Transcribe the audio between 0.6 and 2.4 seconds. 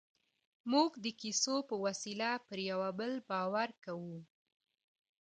موږ د کیسو په وسیله